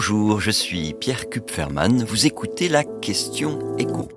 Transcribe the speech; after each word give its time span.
Bonjour, 0.00 0.40
je 0.40 0.52
suis 0.52 0.94
Pierre 0.94 1.28
Kupferman. 1.28 2.04
Vous 2.04 2.24
écoutez 2.24 2.68
la 2.68 2.84
question 2.84 3.76
écho. 3.78 4.08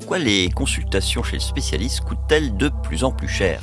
Pourquoi 0.00 0.18
les 0.18 0.50
consultations 0.50 1.22
chez 1.22 1.36
le 1.36 1.42
spécialiste 1.42 2.00
coûtent-elles 2.00 2.56
de 2.56 2.68
plus 2.82 3.04
en 3.04 3.12
plus 3.12 3.28
cher? 3.28 3.60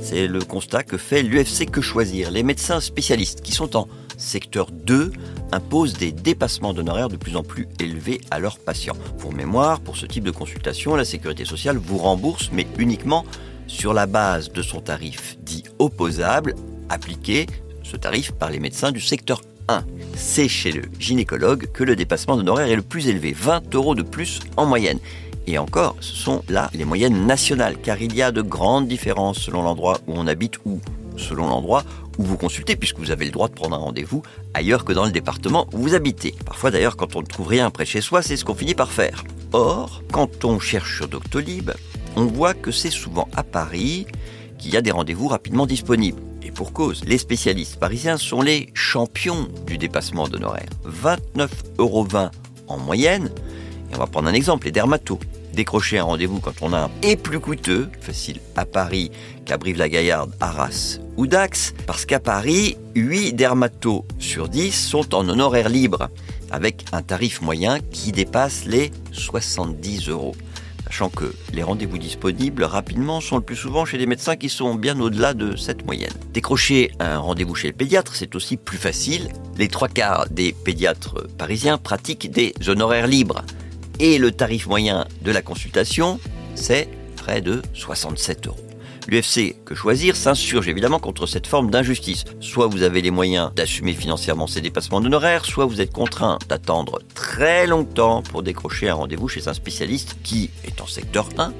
C'est 0.00 0.26
le 0.26 0.40
constat 0.40 0.82
que 0.82 0.96
fait 0.96 1.22
l'UFC 1.22 1.70
Que 1.70 1.82
Choisir. 1.82 2.30
Les 2.30 2.42
médecins 2.42 2.80
spécialistes 2.80 3.42
qui 3.42 3.52
sont 3.52 3.76
en 3.76 3.86
secteur 4.16 4.70
2 4.70 5.12
imposent 5.52 5.92
des 5.92 6.12
dépassements 6.12 6.72
d'honoraires 6.72 7.10
de 7.10 7.18
plus 7.18 7.36
en 7.36 7.42
plus 7.42 7.68
élevés 7.80 8.22
à 8.30 8.38
leurs 8.38 8.58
patients. 8.58 8.96
Pour 9.18 9.34
mémoire, 9.34 9.80
pour 9.80 9.98
ce 9.98 10.06
type 10.06 10.24
de 10.24 10.30
consultation, 10.30 10.96
la 10.96 11.04
sécurité 11.04 11.44
sociale 11.44 11.76
vous 11.76 11.98
rembourse, 11.98 12.48
mais 12.50 12.66
uniquement 12.78 13.26
sur 13.68 13.94
la 13.94 14.06
base 14.06 14.50
de 14.50 14.62
son 14.62 14.80
tarif 14.80 15.36
dit 15.40 15.62
opposable, 15.78 16.56
appliqué, 16.88 17.46
ce 17.84 17.96
tarif, 17.96 18.32
par 18.32 18.50
les 18.50 18.58
médecins 18.58 18.90
du 18.90 19.00
secteur 19.00 19.42
1. 19.68 19.84
C'est 20.16 20.48
chez 20.48 20.72
le 20.72 20.82
gynécologue 20.98 21.70
que 21.72 21.84
le 21.84 21.94
dépassement 21.94 22.36
d'honoraires 22.36 22.68
est 22.68 22.76
le 22.76 22.82
plus 22.82 23.08
élevé, 23.08 23.32
20 23.32 23.74
euros 23.74 23.94
de 23.94 24.02
plus 24.02 24.40
en 24.56 24.66
moyenne. 24.66 24.98
Et 25.46 25.58
encore, 25.58 25.96
ce 26.00 26.14
sont 26.14 26.42
là 26.48 26.70
les 26.74 26.84
moyennes 26.84 27.26
nationales, 27.26 27.76
car 27.80 28.02
il 28.02 28.14
y 28.14 28.22
a 28.22 28.32
de 28.32 28.42
grandes 28.42 28.88
différences 28.88 29.38
selon 29.38 29.62
l'endroit 29.62 30.00
où 30.06 30.12
on 30.14 30.26
habite 30.26 30.58
ou 30.66 30.80
selon 31.16 31.48
l'endroit 31.48 31.84
où 32.18 32.24
vous 32.24 32.36
consultez, 32.36 32.76
puisque 32.76 32.98
vous 32.98 33.10
avez 33.10 33.24
le 33.24 33.30
droit 33.30 33.48
de 33.48 33.54
prendre 33.54 33.76
un 33.76 33.78
rendez-vous 33.78 34.22
ailleurs 34.52 34.84
que 34.84 34.92
dans 34.92 35.04
le 35.04 35.12
département 35.12 35.66
où 35.72 35.78
vous 35.78 35.94
habitez. 35.94 36.34
Parfois 36.44 36.70
d'ailleurs, 36.70 36.96
quand 36.96 37.16
on 37.16 37.20
ne 37.20 37.26
trouve 37.26 37.48
rien 37.48 37.70
près 37.70 37.86
chez 37.86 38.00
soi, 38.00 38.22
c'est 38.22 38.36
ce 38.36 38.44
qu'on 38.44 38.54
finit 38.54 38.74
par 38.74 38.90
faire. 38.90 39.24
Or, 39.52 40.02
quand 40.12 40.44
on 40.44 40.58
cherche 40.58 40.96
sur 40.96 41.08
Doctolib, 41.08 41.70
on 42.18 42.26
voit 42.26 42.52
que 42.52 42.72
c'est 42.72 42.90
souvent 42.90 43.28
à 43.36 43.44
Paris 43.44 44.04
qu'il 44.58 44.74
y 44.74 44.76
a 44.76 44.82
des 44.82 44.90
rendez-vous 44.90 45.28
rapidement 45.28 45.66
disponibles. 45.66 46.20
Et 46.42 46.50
pour 46.50 46.72
cause, 46.72 47.04
les 47.04 47.16
spécialistes 47.16 47.78
parisiens 47.78 48.16
sont 48.16 48.42
les 48.42 48.70
champions 48.74 49.46
du 49.68 49.78
dépassement 49.78 50.26
d'honoraires. 50.26 50.68
29,20 50.84 51.48
euros 51.78 52.08
en 52.66 52.78
moyenne. 52.78 53.30
Et 53.92 53.94
on 53.94 53.98
va 53.98 54.08
prendre 54.08 54.28
un 54.28 54.32
exemple, 54.32 54.66
les 54.66 54.72
dermatos. 54.72 55.20
Décrocher 55.54 55.98
un 55.98 56.04
rendez-vous 56.04 56.40
quand 56.40 56.60
on 56.60 56.72
a 56.72 56.86
un 56.86 56.90
est 57.02 57.14
plus 57.14 57.38
coûteux, 57.38 57.88
facile 58.00 58.40
à 58.56 58.64
Paris 58.64 59.12
qu'à 59.44 59.56
Brive-la-Gaillarde, 59.56 60.34
Arras 60.40 60.98
ou 61.16 61.28
Dax, 61.28 61.72
parce 61.86 62.04
qu'à 62.04 62.18
Paris, 62.18 62.76
8 62.96 63.34
dermatos 63.34 64.04
sur 64.18 64.48
10 64.48 64.72
sont 64.72 65.14
en 65.14 65.28
honoraires 65.28 65.68
libres, 65.68 66.08
avec 66.50 66.84
un 66.90 67.02
tarif 67.02 67.42
moyen 67.42 67.78
qui 67.92 68.10
dépasse 68.10 68.64
les 68.64 68.90
70 69.12 70.08
euros 70.08 70.34
sachant 70.88 71.10
que 71.10 71.34
les 71.52 71.62
rendez-vous 71.62 71.98
disponibles 71.98 72.64
rapidement 72.64 73.20
sont 73.20 73.36
le 73.36 73.42
plus 73.42 73.56
souvent 73.56 73.84
chez 73.84 73.98
des 73.98 74.06
médecins 74.06 74.36
qui 74.36 74.48
sont 74.48 74.74
bien 74.74 74.98
au-delà 74.98 75.34
de 75.34 75.54
cette 75.54 75.84
moyenne. 75.84 76.12
Décrocher 76.32 76.92
un 76.98 77.18
rendez-vous 77.18 77.54
chez 77.54 77.68
le 77.68 77.74
pédiatre, 77.74 78.14
c'est 78.14 78.34
aussi 78.34 78.56
plus 78.56 78.78
facile. 78.78 79.28
Les 79.58 79.68
trois 79.68 79.88
quarts 79.88 80.26
des 80.30 80.52
pédiatres 80.52 81.28
parisiens 81.36 81.76
pratiquent 81.76 82.30
des 82.30 82.54
honoraires 82.66 83.06
libres. 83.06 83.42
Et 84.00 84.18
le 84.18 84.32
tarif 84.32 84.66
moyen 84.66 85.06
de 85.22 85.30
la 85.30 85.42
consultation, 85.42 86.20
c'est 86.54 86.88
près 87.16 87.42
de 87.42 87.60
67 87.74 88.46
euros. 88.46 88.67
L'UFC 89.10 89.56
Que 89.64 89.74
Choisir 89.74 90.16
s'insurge 90.16 90.68
évidemment 90.68 90.98
contre 90.98 91.26
cette 91.26 91.46
forme 91.46 91.70
d'injustice. 91.70 92.24
Soit 92.40 92.66
vous 92.66 92.82
avez 92.82 93.00
les 93.00 93.10
moyens 93.10 93.50
d'assumer 93.54 93.94
financièrement 93.94 94.46
ces 94.46 94.60
dépassements 94.60 95.00
d'honoraires, 95.00 95.46
soit 95.46 95.64
vous 95.64 95.80
êtes 95.80 95.94
contraint 95.94 96.38
d'attendre 96.46 97.00
très 97.14 97.66
longtemps 97.66 98.22
pour 98.22 98.42
décrocher 98.42 98.90
un 98.90 98.94
rendez-vous 98.94 99.26
chez 99.26 99.48
un 99.48 99.54
spécialiste 99.54 100.18
qui 100.22 100.50
est 100.66 100.82
en 100.82 100.86
secteur 100.86 101.30
1. 101.38 101.54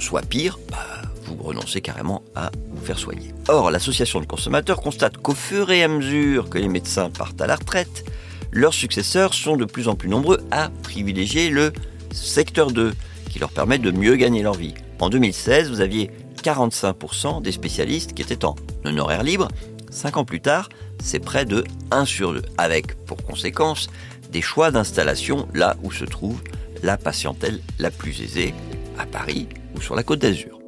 Soit 0.00 0.22
pire, 0.22 0.58
bah, 0.68 0.78
vous 1.26 1.40
renoncez 1.40 1.80
carrément 1.80 2.24
à 2.34 2.50
vous 2.72 2.84
faire 2.84 2.98
soigner. 2.98 3.32
Or, 3.46 3.70
l'association 3.70 4.20
de 4.20 4.26
consommateurs 4.26 4.80
constate 4.80 5.16
qu'au 5.16 5.34
fur 5.34 5.70
et 5.70 5.84
à 5.84 5.88
mesure 5.88 6.50
que 6.50 6.58
les 6.58 6.68
médecins 6.68 7.08
partent 7.08 7.40
à 7.40 7.46
la 7.46 7.54
retraite, 7.54 8.04
leurs 8.50 8.74
successeurs 8.74 9.32
sont 9.32 9.56
de 9.56 9.64
plus 9.64 9.86
en 9.86 9.94
plus 9.94 10.08
nombreux 10.08 10.40
à 10.50 10.70
privilégier 10.82 11.50
le 11.50 11.72
secteur 12.10 12.72
2, 12.72 12.94
qui 13.30 13.38
leur 13.38 13.50
permet 13.50 13.78
de 13.78 13.92
mieux 13.92 14.16
gagner 14.16 14.42
leur 14.42 14.54
vie. 14.54 14.74
En 14.98 15.08
2016, 15.08 15.70
vous 15.70 15.80
aviez 15.80 16.10
45% 16.42 17.42
des 17.42 17.52
spécialistes 17.52 18.14
qui 18.14 18.22
étaient 18.22 18.44
en 18.44 18.56
honoraire 18.84 19.22
libre. 19.22 19.48
Cinq 19.90 20.16
ans 20.16 20.24
plus 20.24 20.40
tard, 20.40 20.68
c'est 21.02 21.18
près 21.18 21.44
de 21.44 21.64
1 21.90 22.04
sur 22.04 22.32
2, 22.32 22.42
avec 22.58 22.94
pour 23.04 23.16
conséquence 23.22 23.88
des 24.30 24.42
choix 24.42 24.70
d'installation 24.70 25.48
là 25.54 25.76
où 25.82 25.90
se 25.90 26.04
trouve 26.04 26.40
la 26.82 26.96
patientèle 26.96 27.60
la 27.78 27.90
plus 27.90 28.22
aisée, 28.22 28.54
à 28.98 29.06
Paris 29.06 29.48
ou 29.74 29.80
sur 29.80 29.94
la 29.94 30.02
côte 30.02 30.20
d'Azur. 30.20 30.60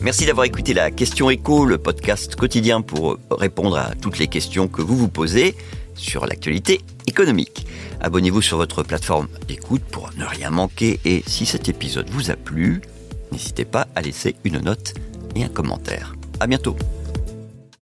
Merci 0.00 0.26
d'avoir 0.26 0.46
écouté 0.46 0.74
la 0.74 0.90
question 0.90 1.30
écho, 1.30 1.64
le 1.64 1.78
podcast 1.78 2.34
quotidien 2.34 2.82
pour 2.82 3.18
répondre 3.30 3.78
à 3.78 3.94
toutes 3.94 4.18
les 4.18 4.26
questions 4.26 4.66
que 4.66 4.82
vous 4.82 4.96
vous 4.96 5.08
posez 5.08 5.54
sur 5.94 6.26
l'actualité 6.26 6.80
économique. 7.06 7.66
Abonnez-vous 8.02 8.42
sur 8.42 8.56
votre 8.56 8.82
plateforme 8.82 9.28
d'écoute 9.46 9.82
pour 9.92 10.10
ne 10.16 10.24
rien 10.24 10.50
manquer 10.50 10.98
et 11.04 11.22
si 11.24 11.46
cet 11.46 11.68
épisode 11.68 12.10
vous 12.10 12.32
a 12.32 12.36
plu, 12.36 12.82
n'hésitez 13.30 13.64
pas 13.64 13.86
à 13.94 14.02
laisser 14.02 14.34
une 14.42 14.58
note 14.58 14.94
et 15.36 15.44
un 15.44 15.48
commentaire. 15.48 16.16
À 16.40 16.48
bientôt. 16.48 16.76